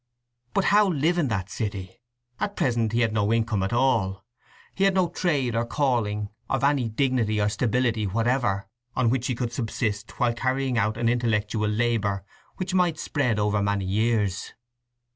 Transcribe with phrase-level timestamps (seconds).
[0.55, 1.99] But how live in that city?
[2.39, 4.25] At present he had no income at all.
[4.73, 9.35] He had no trade or calling of any dignity or stability whatever on which he
[9.35, 12.25] could subsist while carrying out an intellectual labour
[12.57, 14.55] which might spread over many years.